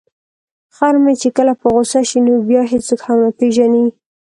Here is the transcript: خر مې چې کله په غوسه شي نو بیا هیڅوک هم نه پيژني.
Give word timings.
خر 0.75 0.93
مې 1.03 1.13
چې 1.21 1.29
کله 1.37 1.53
په 1.61 1.67
غوسه 1.73 1.99
شي 2.09 2.19
نو 2.25 2.33
بیا 2.49 2.61
هیڅوک 2.71 2.99
هم 3.07 3.17
نه 3.25 3.29
پيژني. 3.37 3.85